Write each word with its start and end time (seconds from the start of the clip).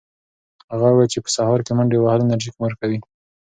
هغه 0.71 0.87
وویل 0.89 1.09
چې 1.13 1.19
په 1.23 1.29
سهار 1.35 1.59
کې 1.65 1.71
منډې 1.77 1.97
وهل 1.99 2.19
انرژي 2.23 2.51
ورکوي. 2.63 2.99